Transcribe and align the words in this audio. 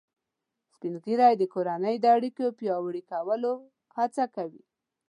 سپین 0.73 0.93
ږیری 1.03 1.33
د 1.37 1.43
کورنۍ 1.53 1.95
د 1.99 2.05
اړیکو 2.15 2.45
پیاوړي 2.59 3.01
کولو 3.11 3.53
هڅه 3.97 4.23
کوي 4.35 4.63